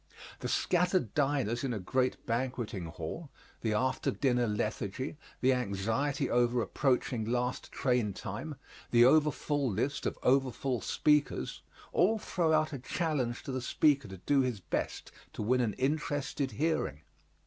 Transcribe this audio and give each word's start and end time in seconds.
The 0.39 0.47
scattered 0.47 1.13
diners 1.13 1.63
in 1.63 1.73
a 1.75 1.79
great 1.79 2.25
banqueting 2.25 2.85
hall, 2.87 3.29
the 3.61 3.75
after 3.75 4.09
dinner 4.09 4.47
lethargy, 4.47 5.15
the 5.41 5.53
anxiety 5.53 6.27
over 6.27 6.59
approaching 6.59 7.23
last 7.23 7.71
train 7.71 8.11
time, 8.11 8.55
the 8.89 9.05
over 9.05 9.29
full 9.29 9.69
list 9.69 10.07
of 10.07 10.17
over 10.23 10.49
full 10.51 10.81
speakers 10.81 11.61
all 11.93 12.17
throw 12.17 12.51
out 12.51 12.73
a 12.73 12.79
challenge 12.79 13.43
to 13.43 13.51
the 13.51 13.61
speaker 13.61 14.07
to 14.07 14.17
do 14.17 14.39
his 14.41 14.59
best 14.59 15.11
to 15.33 15.43
win 15.43 15.61
an 15.61 15.73
interested 15.73 16.53
hearing. 16.53 17.01